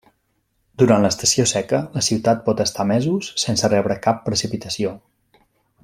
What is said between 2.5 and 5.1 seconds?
estar mesos sense rebre cap precipitació.